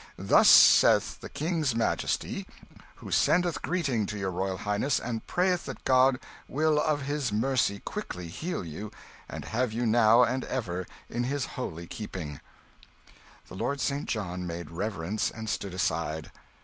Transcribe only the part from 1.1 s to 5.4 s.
the King's majesty, who sendeth greeting to your royal highness, and